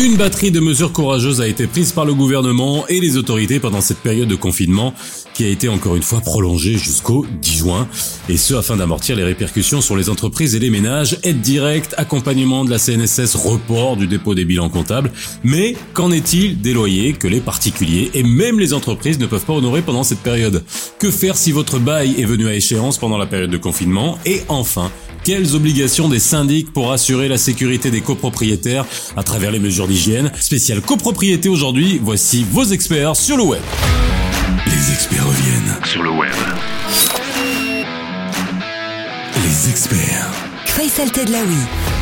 [0.00, 3.80] Une batterie de mesures courageuses a été prise par le gouvernement et les autorités pendant
[3.80, 4.94] cette période de confinement
[5.34, 7.88] qui a été encore une fois prolongée jusqu'au 10 juin,
[8.28, 12.64] et ce afin d'amortir les répercussions sur les entreprises et les ménages, aide directe, accompagnement
[12.64, 15.12] de la CNSS, report du dépôt des bilans comptables.
[15.42, 19.54] Mais qu'en est-il des loyers que les particuliers et même les entreprises ne peuvent pas
[19.54, 20.64] honorer pendant cette période?
[20.98, 24.18] Que faire si votre bail est venu à échéance pendant la période de confinement?
[24.26, 24.90] Et enfin,
[25.24, 28.86] quelles obligations des syndics pour assurer la sécurité des copropriétaires
[29.16, 29.86] à travers les mesures
[30.40, 33.62] Spécial copropriété aujourd'hui, voici vos experts sur le web.
[34.66, 36.32] Les experts reviennent sur le web.
[39.42, 40.30] Les experts.
[40.66, 41.97] Faisal Tedlaoui.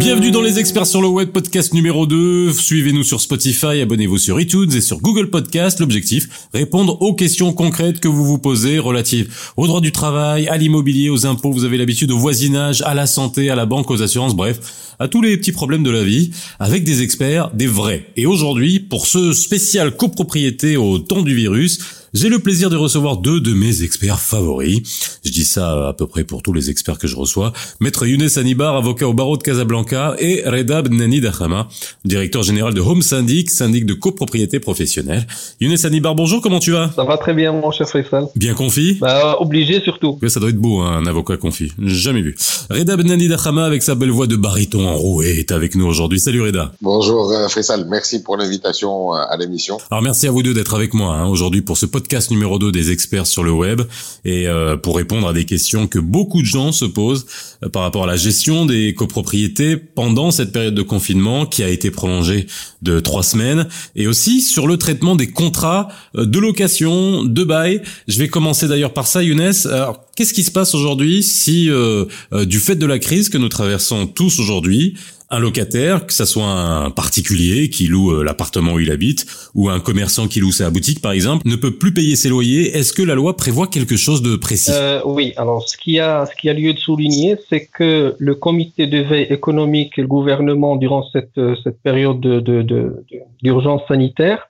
[0.00, 2.54] Bienvenue dans les experts sur le web podcast numéro 2.
[2.54, 5.78] Suivez-nous sur Spotify, abonnez-vous sur iTunes et sur Google Podcast.
[5.78, 10.56] L'objectif, répondre aux questions concrètes que vous vous posez relatives au droit du travail, à
[10.56, 14.00] l'immobilier, aux impôts, vous avez l'habitude, au voisinage, à la santé, à la banque, aux
[14.00, 18.06] assurances, bref, à tous les petits problèmes de la vie, avec des experts, des vrais.
[18.16, 23.18] Et aujourd'hui, pour ce spécial copropriété au temps du virus, j'ai le plaisir de recevoir
[23.18, 24.80] deux de mes experts favoris.
[25.24, 27.52] Je dis ça à peu près pour tous les experts que je reçois.
[27.78, 31.68] Maître Younes Anibar, avocat au barreau de Casablanca, et Reda Benani Dahama,
[32.04, 35.24] directeur général de Home Syndic, syndic de copropriété professionnelle.
[35.60, 36.90] Younes Anibar, bonjour, comment tu vas?
[36.96, 38.26] Ça va très bien, mon cher Faisal.
[38.34, 40.18] Bien confit Bah, obligé surtout.
[40.26, 41.70] ça doit être beau, hein, un avocat confit.
[41.80, 42.34] Jamais vu.
[42.70, 46.18] Reda Benani Dahama, avec sa belle voix de baryton enroué, est avec nous aujourd'hui.
[46.18, 46.72] Salut Reda.
[46.82, 49.78] Bonjour euh, Faisal, merci pour l'invitation euh, à l'émission.
[49.92, 52.58] Alors merci à vous deux d'être avec moi hein, aujourd'hui pour ce podcast podcast numéro
[52.58, 53.82] 2 des experts sur le web
[54.24, 57.26] et euh, pour répondre à des questions que beaucoup de gens se posent
[57.62, 61.68] euh, par rapport à la gestion des copropriétés pendant cette période de confinement qui a
[61.68, 62.46] été prolongée
[62.80, 67.82] de trois semaines et aussi sur le traitement des contrats euh, de location, de bail.
[68.08, 69.52] Je vais commencer d'ailleurs par ça, Younes.
[69.66, 71.68] Alors, qu'est-ce qui se passe aujourd'hui si,
[72.32, 74.94] du fait de la crise que nous traversons tous aujourd'hui,
[75.30, 79.68] un locataire, que ça soit un particulier qui loue euh, l'appartement où il habite ou
[79.68, 82.76] un commerçant qui loue sa boutique par exemple, ne peut plus payer ses loyers.
[82.76, 84.72] Est-ce que la loi prévoit quelque chose de précis?
[84.74, 89.26] Euh, Oui, alors ce qui a lieu de souligner, c'est que le comité de veille
[89.30, 92.40] économique et le gouvernement durant cette euh, cette période de
[93.42, 94.49] d'urgence sanitaire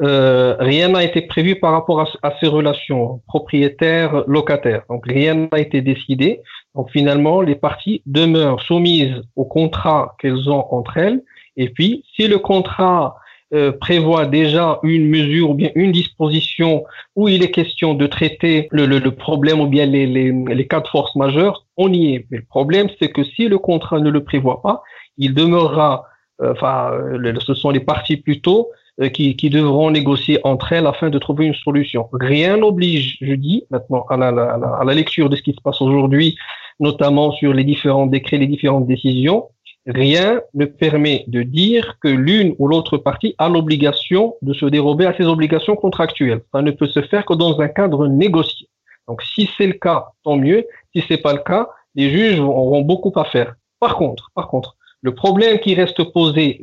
[0.00, 4.82] euh, rien n'a été prévu par rapport à, ces relations propriétaires-locataires.
[4.88, 6.40] Donc rien n'a été décidé.
[6.74, 11.22] Donc finalement, les parties demeurent soumises au contrat qu'elles ont entre elles.
[11.56, 13.16] Et puis, si le contrat
[13.54, 16.84] euh, prévoit déjà une mesure ou bien une disposition
[17.16, 20.66] où il est question de traiter le, le, le problème ou bien les, les, les,
[20.66, 22.26] cas de force majeure, on y est.
[22.30, 24.82] Mais le problème, c'est que si le contrat ne le prévoit pas,
[25.16, 26.04] il demeurera,
[26.42, 26.92] euh, enfin,
[27.40, 31.46] ce sont les parties plutôt euh, qui, qui, devront négocier entre elles afin de trouver
[31.46, 32.08] une solution.
[32.12, 35.60] Rien n'oblige, je dis maintenant, à la, la, à la lecture de ce qui se
[35.60, 36.36] passe aujourd'hui,
[36.80, 39.48] notamment sur les différents décrets, les différentes décisions,
[39.86, 45.06] rien ne permet de dire que l'une ou l'autre partie a l'obligation de se dérober
[45.06, 46.42] à ses obligations contractuelles.
[46.52, 48.68] Ça ne peut se faire que dans un cadre négocié.
[49.06, 50.66] Donc, si c'est le cas, tant mieux.
[50.94, 53.54] Si c'est pas le cas, les juges auront beaucoup à faire.
[53.80, 56.60] Par contre, par contre, le problème qui reste posé,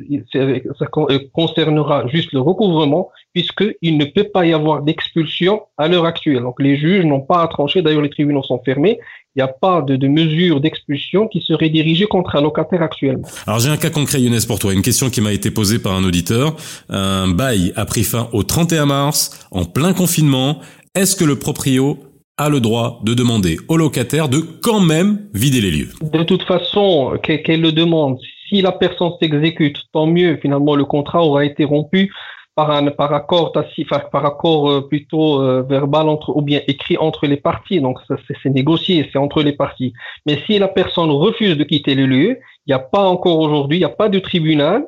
[0.78, 0.86] ça
[1.32, 6.42] concernera juste le recouvrement, puisqu'il ne peut pas y avoir d'expulsion à l'heure actuelle.
[6.42, 8.98] Donc les juges n'ont pas à trancher, d'ailleurs les tribunaux sont fermés,
[9.34, 13.26] il n'y a pas de, de mesure d'expulsion qui serait dirigée contre un locataire actuellement.
[13.46, 15.94] Alors j'ai un cas concret Younes pour toi, une question qui m'a été posée par
[15.94, 16.56] un auditeur.
[16.90, 20.60] Un bail a pris fin au 31 mars, en plein confinement.
[20.94, 21.98] Est-ce que le proprio
[22.38, 25.88] a le droit de demander au locataire de quand même vider les lieux.
[26.02, 30.36] De toute façon, qu'elle le demande, si la personne s'exécute, tant mieux.
[30.36, 32.12] Finalement, le contrat aura été rompu
[32.54, 33.52] par un par accord
[34.10, 37.80] par accord euh, plutôt euh, verbal entre ou bien écrit entre les parties.
[37.80, 37.98] Donc
[38.42, 39.92] c'est négocié, c'est entre les parties.
[40.24, 43.76] Mais si la personne refuse de quitter le lieu, il n'y a pas encore aujourd'hui,
[43.76, 44.84] il n'y a pas de tribunal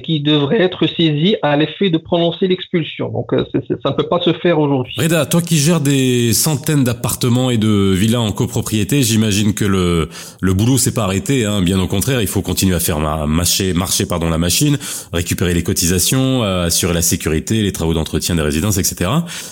[0.00, 3.10] qui devrait être saisi à l'effet de prononcer l'expulsion.
[3.10, 3.44] Donc euh,
[3.82, 4.94] ça ne peut pas se faire aujourd'hui.
[4.98, 10.08] Reda, toi qui gères des centaines d'appartements et de villas en copropriété, j'imagine que le
[10.40, 11.44] le boulot s'est pas arrêté.
[11.44, 11.62] Hein.
[11.62, 14.78] Bien au contraire, il faut continuer à faire marcher marcher pardon la machine,
[15.12, 19.10] récupérer les cotisations, assurer la sécurité, les travaux d'entretien des résidences, etc.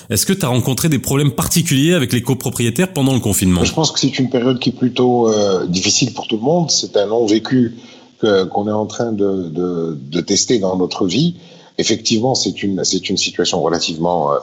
[0.08, 3.64] Est-ce que tu as rencontré des problèmes particuliers avec les copropriétaires pendant le confinement?
[3.64, 6.70] Je pense que c'est une période qui est plutôt euh, difficile pour tout le monde.
[6.70, 7.74] C'est un long vécu
[8.20, 11.36] qu'on est en train de, de, de, tester dans notre vie,
[11.78, 14.38] effectivement, c'est une, c'est une situation relativement euh,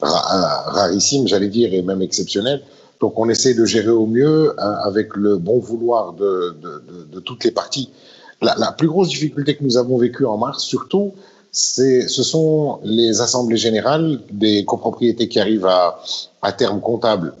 [0.00, 2.62] rarissime, j'allais dire, et même exceptionnelle.
[3.00, 7.20] Donc, on essaie de gérer au mieux hein, avec le bon vouloir de, de, de,
[7.20, 7.90] toutes les parties.
[8.42, 11.12] la, la, plus grosse difficulté que nous avons vécue en mars, surtout,
[11.52, 16.00] c'est, ce sont les assemblées générales des copropriétés qui arrivent à,
[16.42, 17.34] à terme comptable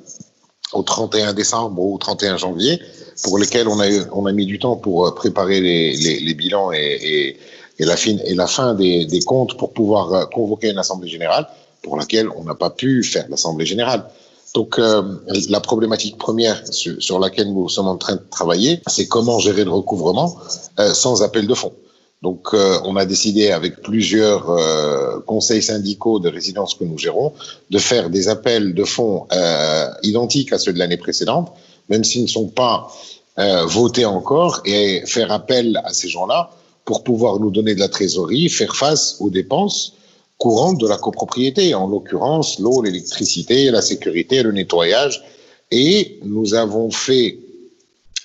[0.72, 2.80] au 31 décembre ou au 31 janvier,
[3.22, 6.72] pour lesquelles on a, on a mis du temps pour euh, préparer les, les, bilans
[6.72, 7.36] et, et,
[7.78, 11.08] et, la fin, et la fin des, des comptes pour pouvoir euh, convoquer une assemblée
[11.08, 11.46] générale,
[11.82, 14.04] pour laquelle on n'a pas pu faire l'assemblée générale.
[14.54, 15.02] Donc euh,
[15.48, 19.70] la problématique première sur, laquelle nous sommes en train de travailler, c'est comment gérer le
[19.70, 20.36] recouvrement
[20.92, 21.72] sans appel de fonds.
[22.22, 27.32] Donc euh, on a décidé avec plusieurs euh, conseils syndicaux de résidence que nous gérons
[27.70, 31.52] de faire des appels de fonds euh, identiques à ceux de l'année précédente,
[31.88, 32.92] même s'ils ne sont pas
[33.64, 36.50] votés encore, et faire appel à ces gens-là
[36.84, 39.94] pour pouvoir nous donner de la trésorerie, faire face aux dépenses
[40.36, 45.24] courantes de la copropriété, en l'occurrence l'eau, l'électricité, la sécurité, le nettoyage.
[45.70, 47.38] Et nous avons fait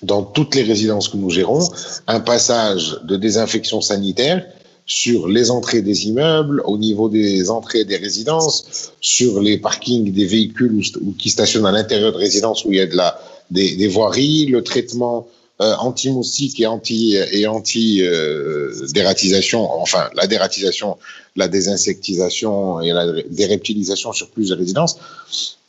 [0.03, 1.68] dans toutes les résidences que nous gérons
[2.07, 4.45] un passage de désinfection sanitaire
[4.86, 10.25] sur les entrées des immeubles, au niveau des entrées des résidences, sur les parkings des
[10.25, 13.19] véhicules ou, qui stationnent à l'intérieur de résidences où il y a de la,
[13.50, 15.27] des, des voiries, le traitement
[15.62, 20.97] euh, anti-moustique et anti et anti euh, dératisation, enfin la dératisation,
[21.38, 24.97] la désinsectisation et la déreptilisation sur plusieurs résidences.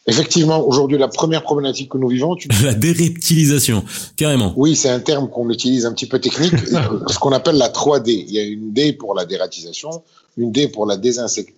[0.09, 2.49] Effectivement, aujourd'hui, la première problématique que nous vivons, tu...
[2.65, 3.85] la déreptilisation,
[4.17, 4.53] carrément.
[4.57, 6.55] Oui, c'est un terme qu'on utilise un petit peu technique,
[7.09, 8.25] ce qu'on appelle la 3D.
[8.29, 10.03] Il y a une D pour la dératisation,
[10.37, 11.53] une D pour la désinsect...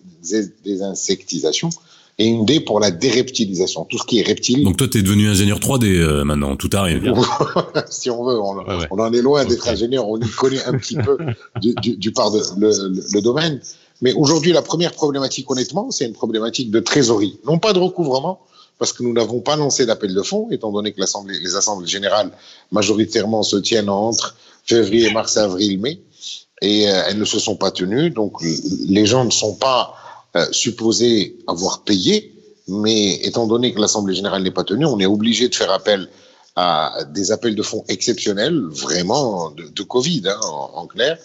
[0.63, 1.69] désinsectisation
[2.17, 4.65] et une D pour la déreptilisation, tout ce qui est reptile.
[4.65, 7.13] Donc toi, tu es devenu ingénieur 3D euh, maintenant, tout arrive.
[7.89, 8.87] si on veut, on, ouais, ouais.
[8.91, 11.17] on en est loin d'être ingénieur, on y connaît un petit peu
[11.61, 13.61] du, du, du part de le, le, le domaine.
[14.01, 18.39] Mais aujourd'hui, la première problématique, honnêtement, c'est une problématique de trésorerie, non pas de recouvrement,
[18.77, 21.87] parce que nous n'avons pas lancé d'appel de fonds, étant donné que l'assemblée, les assemblées
[21.87, 22.31] générales
[22.71, 24.35] majoritairement se tiennent entre
[24.65, 26.01] février, mars, avril, mai,
[26.61, 28.09] et euh, elles ne se sont pas tenues.
[28.09, 29.95] Donc les gens ne sont pas
[30.35, 32.33] euh, supposés avoir payé,
[32.67, 36.07] mais étant donné que l'assemblée générale n'est pas tenue, on est obligé de faire appel
[36.55, 40.39] à des appels de fonds exceptionnels, vraiment de, Covid, hein,
[40.73, 41.17] en clair,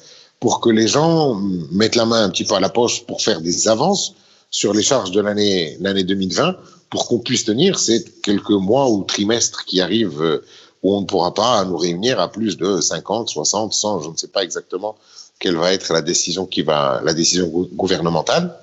[0.44, 1.40] pour que les gens
[1.72, 4.12] mettent la main un petit peu à la poche pour faire des avances
[4.50, 6.56] sur les charges de l'année l'année 2020
[6.90, 10.44] pour qu'on puisse tenir ces quelques mois ou trimestres qui arrivent euh,
[10.82, 14.16] où on ne pourra pas nous réunir à plus de 50, 60, 100, je ne
[14.18, 14.96] sais pas exactement
[15.38, 18.54] quelle va être la décision qui va la décision gouvernementale.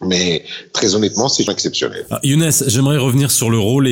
[0.00, 2.06] Mais très honnêtement, c'est exceptionnel.
[2.10, 3.90] Ah, Younes, j'aimerais revenir sur le rôle et,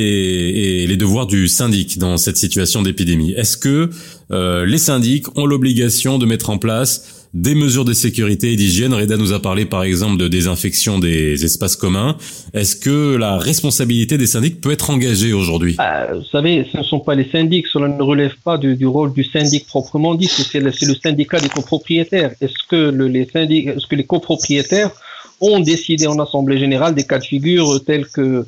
[0.83, 3.33] et, les devoirs du syndic dans cette situation d'épidémie.
[3.33, 3.91] Est-ce que
[4.31, 8.95] euh, les syndics ont l'obligation de mettre en place des mesures de sécurité et d'hygiène?
[8.95, 12.17] Reda nous a parlé par exemple de désinfection des espaces communs.
[12.55, 15.77] Est-ce que la responsabilité des syndics peut être engagée aujourd'hui?
[15.81, 18.87] Euh, Vous savez, ce ne sont pas les syndics, cela ne relève pas du, du
[18.87, 22.31] rôle du syndic proprement dit, c'est le, le, syndicat des copropriétaires.
[22.41, 24.93] Est-ce que le, les syndics, est-ce que les copropriétaires
[25.41, 28.47] ont décidé en assemblée générale des cas de figure tels que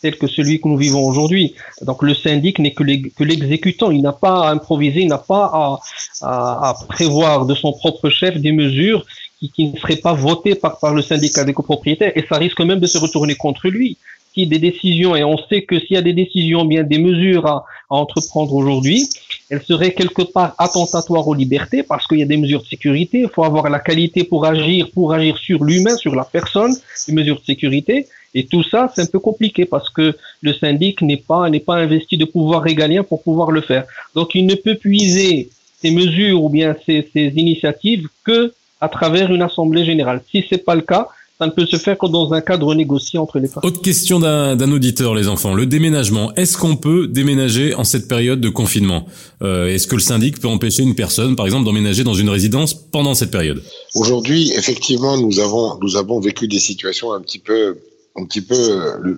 [0.00, 1.54] tel que celui que nous vivons aujourd'hui.
[1.82, 2.82] Donc le syndic n'est que
[3.22, 5.80] l'exécutant, il n'a pas à improviser, il n'a pas à,
[6.22, 9.04] à, à, prévoir de son propre chef des mesures
[9.38, 12.60] qui, qui ne seraient pas votées par, par le syndicat des copropriétaires et ça risque
[12.60, 13.98] même de se retourner contre lui.
[14.32, 17.46] Si des décisions, et on sait que s'il y a des décisions, bien des mesures
[17.46, 19.08] à, à entreprendre aujourd'hui,
[19.50, 23.20] elles seraient quelque part attentatoires aux libertés parce qu'il y a des mesures de sécurité,
[23.20, 26.74] il faut avoir la qualité pour agir, pour agir sur l'humain, sur la personne,
[27.08, 28.06] des mesures de sécurité.
[28.32, 31.74] Et tout ça, c'est un peu compliqué parce que le syndic n'est pas, n'est pas
[31.74, 33.84] investi de pouvoir régalien pour pouvoir le faire.
[34.14, 35.50] Donc, il ne peut puiser
[35.82, 40.22] ces mesures ou bien ces, ces initiatives que à travers une assemblée générale.
[40.30, 41.08] Si c'est pas le cas,
[41.40, 43.66] ça ne peut se faire que dans un cadre négocié entre les parties.
[43.66, 45.54] Autre question d'un auditeur, les enfants.
[45.54, 46.34] Le déménagement.
[46.34, 49.06] Est-ce qu'on peut déménager en cette période de confinement?
[49.40, 52.74] Euh, Est-ce que le syndic peut empêcher une personne, par exemple, d'emménager dans une résidence
[52.74, 53.62] pendant cette période?
[53.94, 57.78] Aujourd'hui, effectivement, nous avons nous avons vécu des situations un petit peu
[58.16, 59.14] un petit peu euh,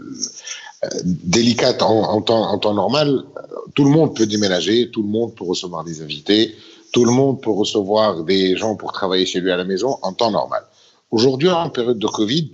[1.05, 3.25] délicates en, en, temps, en temps normal.
[3.75, 6.55] Tout le monde peut déménager, tout le monde peut recevoir des invités,
[6.93, 10.13] tout le monde peut recevoir des gens pour travailler chez lui à la maison en
[10.13, 10.63] temps normal.
[11.13, 12.51] Aujourd'hui, en période de Covid,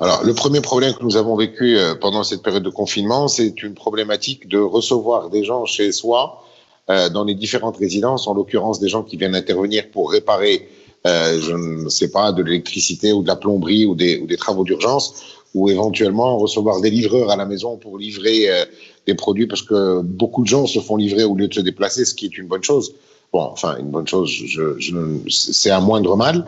[0.00, 3.62] alors le premier problème que nous avons vécu euh, pendant cette période de confinement, c'est
[3.62, 6.42] une problématique de recevoir des gens chez soi
[6.90, 10.68] euh, dans les différentes résidences, en l'occurrence des gens qui viennent intervenir pour réparer,
[11.06, 14.36] euh, je ne sais pas, de l'électricité ou de la plomberie ou des, ou des
[14.36, 15.22] travaux d'urgence,
[15.54, 18.64] ou éventuellement recevoir des livreurs à la maison pour livrer euh,
[19.06, 22.04] des produits, parce que beaucoup de gens se font livrer au lieu de se déplacer,
[22.04, 22.94] ce qui est une bonne chose.
[23.32, 24.94] Bon, enfin, une bonne chose, je, je,
[25.28, 26.46] c'est un moindre mal.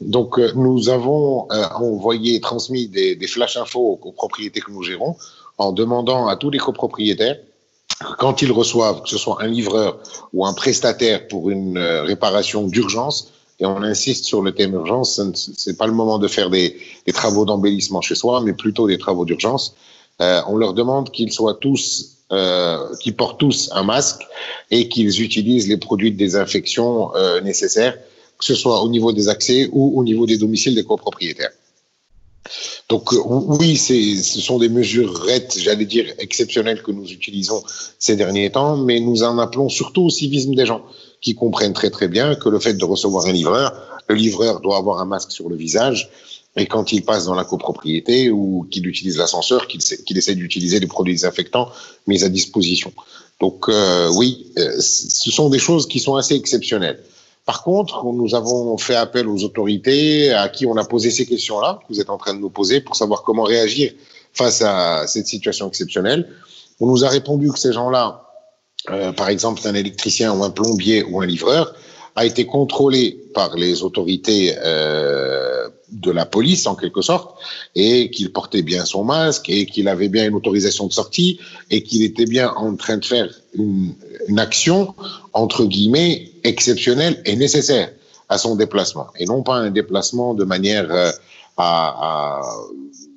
[0.00, 4.82] Donc, euh, nous avons euh, envoyé, transmis des, des flash infos aux copropriétés que nous
[4.82, 5.16] gérons
[5.58, 7.38] en demandant à tous les copropriétaires
[8.18, 9.98] quand ils reçoivent, que ce soit un livreur
[10.32, 15.20] ou un prestataire pour une euh, réparation d'urgence, et on insiste sur le thème urgence,
[15.34, 18.98] c'est pas le moment de faire des, des travaux d'embellissement chez soi, mais plutôt des
[18.98, 19.74] travaux d'urgence.
[20.20, 24.22] Euh, on leur demande qu'ils soient tous, euh, qu'ils portent tous un masque
[24.72, 27.96] et qu'ils utilisent les produits de désinfection euh, nécessaires,
[28.38, 31.52] que ce soit au niveau des accès ou au niveau des domiciles des copropriétaires.
[32.88, 35.24] Donc euh, oui, ce sont des mesures
[35.56, 37.62] j'allais dire exceptionnelles que nous utilisons
[37.98, 40.82] ces derniers temps, mais nous en appelons surtout au civisme des gens
[41.20, 43.72] qui comprennent très très bien que le fait de recevoir un livreur,
[44.08, 46.10] le livreur doit avoir un masque sur le visage
[46.56, 50.86] et quand il passe dans la copropriété ou qu'il utilise l'ascenseur, qu'il essaie d'utiliser des
[50.86, 51.70] produits désinfectants
[52.06, 52.92] mis à disposition.
[53.40, 57.02] Donc euh, oui, euh, ce sont des choses qui sont assez exceptionnelles.
[57.44, 61.78] Par contre, nous avons fait appel aux autorités à qui on a posé ces questions-là,
[61.80, 63.92] que vous êtes en train de nous poser, pour savoir comment réagir
[64.32, 66.28] face à cette situation exceptionnelle.
[66.80, 68.22] On nous a répondu que ces gens-là,
[68.90, 71.74] euh, par exemple un électricien ou un plombier ou un livreur,
[72.16, 75.55] a été contrôlé par les autorités euh,
[75.90, 77.38] de la police en quelque sorte
[77.74, 81.38] et qu'il portait bien son masque et qu'il avait bien une autorisation de sortie
[81.70, 83.94] et qu'il était bien en train de faire une,
[84.36, 84.94] action
[85.32, 87.90] entre guillemets exceptionnelle et nécessaire
[88.28, 89.06] à son déplacement.
[89.18, 91.10] Et non pas un déplacement de manière euh,
[91.56, 92.42] à, à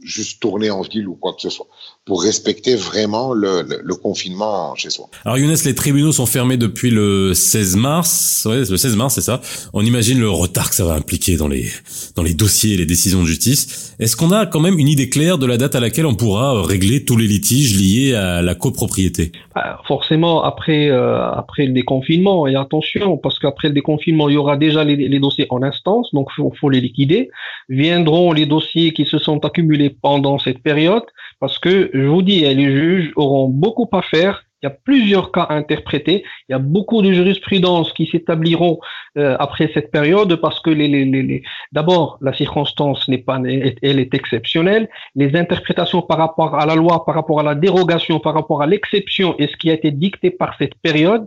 [0.03, 1.67] juste tourner en ville ou quoi que ce soit,
[2.09, 5.05] pour respecter vraiment le, le, confinement chez soi.
[5.23, 9.21] Alors Younes, les tribunaux sont fermés depuis le 16 mars, ouais, le 16 mars c'est
[9.21, 9.41] ça.
[9.73, 11.69] On imagine le retard que ça va impliquer dans les
[12.15, 13.95] dans les dossiers et les décisions de justice.
[13.99, 16.63] Est-ce qu'on a quand même une idée claire de la date à laquelle on pourra
[16.63, 19.31] régler tous les litiges liés à la copropriété?
[19.53, 24.37] Bah, Forcément après euh, après le déconfinement et attention parce qu'après le déconfinement il y
[24.37, 27.29] aura déjà les, les dossiers en instance donc faut, faut les liquider.
[27.69, 31.03] Viendront les dossiers qui se sont accumulés pendant cette période,
[31.39, 34.43] parce que je vous dis, les juges auront beaucoup à faire.
[34.61, 36.25] Il y a plusieurs cas à interpréter.
[36.47, 38.79] Il y a beaucoup de jurisprudence qui s'établiront
[39.17, 43.99] euh, après cette période parce que les, les, les, d'abord la circonstance n'est pas, elle
[43.99, 44.89] est exceptionnelle.
[45.15, 48.67] Les interprétations par rapport à la loi, par rapport à la dérogation, par rapport à
[48.67, 51.25] l'exception et ce qui a été dicté par cette période,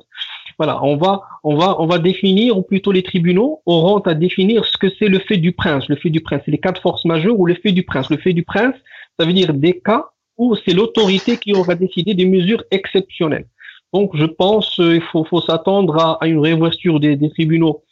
[0.59, 4.65] voilà, on va, on va, on va définir, ou plutôt les tribunaux auront à définir
[4.67, 5.89] ce que c'est le fait du prince.
[5.89, 8.11] Le fait du prince, c'est les cas de force majeure ou le fait du prince.
[8.11, 8.75] Le fait du prince,
[9.19, 10.05] ça veut dire des cas
[10.39, 13.47] où c'est l'autorité qui aura décidé des mesures exceptionnelles.
[13.93, 17.83] Donc, je pense qu'il euh, faut, s'attendre à, une réouverture des, des tribunaux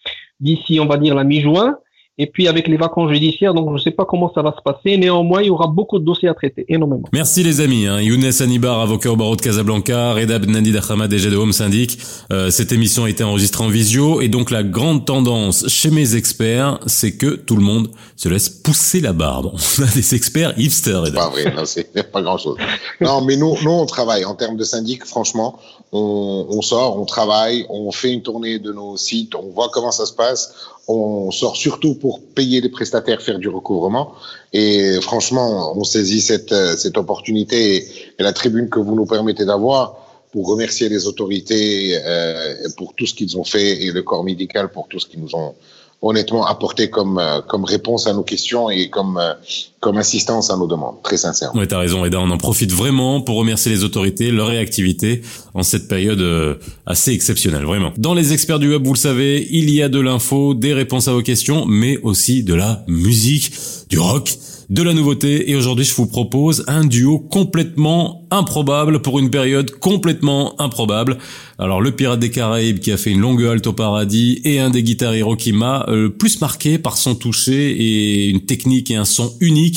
[0.40, 1.78] d'ici, on va dire, la mi-juin.
[2.22, 4.60] Et puis avec les vacances judiciaires, donc je ne sais pas comment ça va se
[4.62, 4.98] passer.
[4.98, 7.08] Néanmoins, il y aura beaucoup de dossiers à traiter, énormément.
[7.14, 7.86] Merci les amis.
[7.86, 7.98] Hein.
[8.02, 11.98] Younes Anibar, avocat au barreau de Casablanca, Redab Nandi Ahmad, DG de Home Syndic.
[12.30, 16.14] Euh, cette émission a été enregistrée en visio et donc la grande tendance chez mes
[16.14, 19.52] experts, c'est que tout le monde se laisse pousser la barbe.
[19.78, 21.06] On a des experts hipsters.
[21.06, 22.58] C'est pas vrai, non, c'est pas grand chose.
[23.00, 25.06] non, mais nous, nous on travaille en termes de syndic.
[25.06, 25.58] Franchement,
[25.92, 29.90] on, on sort, on travaille, on fait une tournée de nos sites, on voit comment
[29.90, 30.54] ça se passe
[30.90, 34.12] on sort surtout pour payer les prestataires, faire du recouvrement.
[34.52, 37.76] Et franchement, on saisit cette, cette opportunité
[38.18, 39.96] et, la tribune que vous nous permettez d'avoir
[40.32, 44.70] pour remercier les autorités euh, pour tout ce qu'ils ont fait et le corps médical
[44.70, 45.54] pour tout ce qu'ils nous ont
[46.02, 49.34] honnêtement apporté comme euh, comme réponse à nos questions et comme euh,
[49.80, 51.58] comme assistance à nos demandes, très sincèrement.
[51.58, 52.20] Oui, t'as raison, Eda.
[52.20, 55.22] On en profite vraiment pour remercier les autorités, leur réactivité
[55.54, 57.92] en cette période euh, assez exceptionnelle, vraiment.
[57.96, 61.08] Dans les experts du web, vous le savez, il y a de l'info, des réponses
[61.08, 63.52] à vos questions, mais aussi de la musique,
[63.88, 64.36] du rock
[64.70, 69.72] de la nouveauté et aujourd'hui je vous propose un duo complètement improbable pour une période
[69.72, 71.18] complètement improbable.
[71.58, 74.70] Alors le Pirate des Caraïbes qui a fait une longue halte au paradis et un
[74.70, 78.96] des guitares héros qui m'a euh, plus marqué par son toucher et une technique et
[78.96, 79.69] un son unique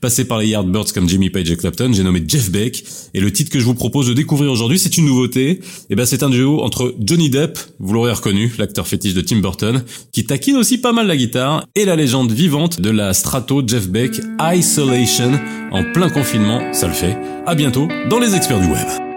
[0.00, 2.84] passé par les Yardbirds comme Jimmy Page et Clapton, j'ai nommé Jeff Beck.
[3.14, 5.50] Et le titre que je vous propose de découvrir aujourd'hui, c'est une nouveauté.
[5.50, 9.20] Et eh ben, c'est un duo entre Johnny Depp, vous l'aurez reconnu, l'acteur fétiche de
[9.20, 13.14] Tim Burton, qui taquine aussi pas mal la guitare, et la légende vivante de la
[13.14, 15.38] Strato Jeff Beck, Isolation,
[15.72, 17.16] en plein confinement, ça le fait.
[17.46, 19.07] À bientôt dans les experts du web.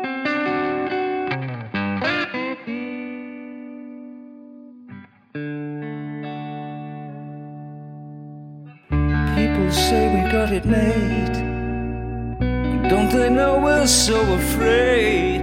[13.92, 15.42] So afraid?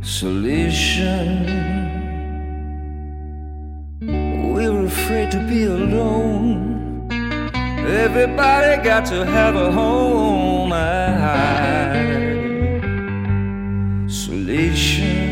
[0.00, 1.34] Isolation.
[4.54, 7.08] We're afraid to be alone.
[8.06, 10.72] Everybody got to have a home.
[14.06, 15.23] Isolation.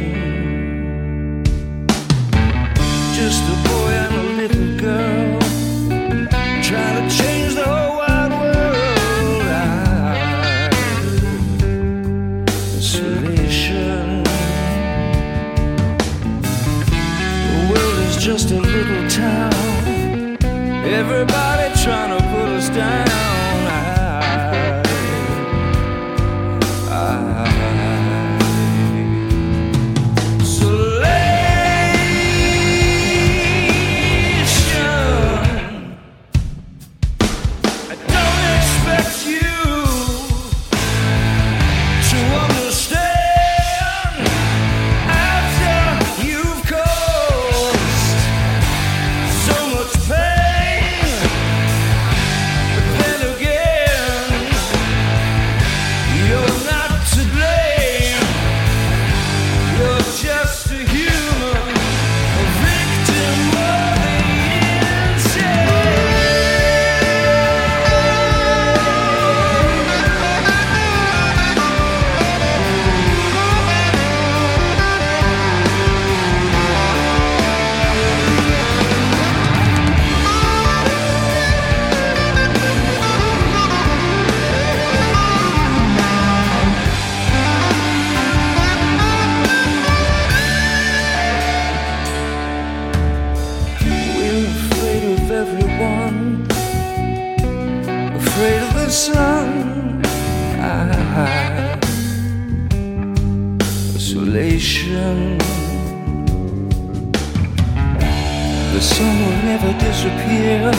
[108.83, 110.71] Sun will never disappear,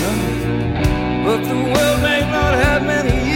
[1.25, 3.33] but the world may not have many years.